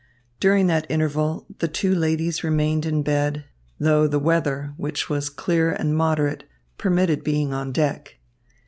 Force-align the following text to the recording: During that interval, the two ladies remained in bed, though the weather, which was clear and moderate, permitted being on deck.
During 0.39 0.65
that 0.65 0.89
interval, 0.89 1.45
the 1.59 1.67
two 1.67 1.93
ladies 1.93 2.43
remained 2.43 2.87
in 2.87 3.03
bed, 3.03 3.45
though 3.79 4.07
the 4.07 4.17
weather, 4.17 4.73
which 4.75 5.11
was 5.11 5.29
clear 5.29 5.71
and 5.73 5.95
moderate, 5.95 6.43
permitted 6.79 7.23
being 7.23 7.53
on 7.53 7.71
deck. 7.71 8.15